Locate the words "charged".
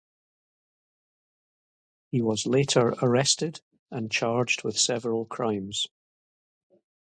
4.11-4.63